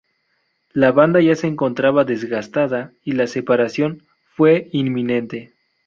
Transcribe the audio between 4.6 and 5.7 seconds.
inminente.